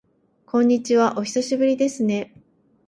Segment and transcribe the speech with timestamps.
[0.47, 2.33] こんにちは、お久しぶりですね。